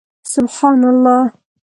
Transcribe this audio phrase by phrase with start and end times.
[0.33, 1.19] سبحان الله